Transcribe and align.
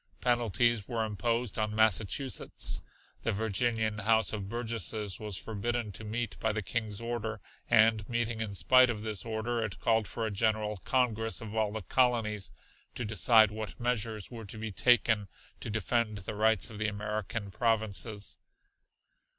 Penalties 0.19 0.87
were 0.87 1.05
imposed 1.05 1.59
on 1.59 1.75
Massachusetts. 1.75 2.81
The 3.21 3.31
Virginian 3.31 3.99
House 3.99 4.33
of 4.33 4.49
Burgesses 4.49 5.19
was 5.19 5.37
forbidden 5.37 5.91
to 5.91 6.03
meet 6.03 6.39
by 6.39 6.51
the 6.51 6.63
King's 6.63 6.99
order, 6.99 7.39
and 7.69 8.09
meeting 8.09 8.41
in 8.41 8.55
spite 8.55 8.89
of 8.89 9.03
this 9.03 9.23
order 9.23 9.63
it 9.63 9.79
called 9.79 10.07
for 10.07 10.25
a 10.25 10.31
General 10.31 10.77
Congress 10.77 11.39
of 11.39 11.55
all 11.55 11.71
the 11.71 11.83
Colonies 11.83 12.51
to 12.95 13.05
decide 13.05 13.51
what 13.51 13.79
measures 13.79 14.31
were 14.31 14.45
to 14.45 14.57
be 14.57 14.71
taken 14.71 15.27
to 15.59 15.69
defend 15.69 16.17
the 16.17 16.33
rights 16.33 16.71
of 16.71 16.79
the 16.79 16.87
American 16.87 17.51
provinces. 17.51 18.39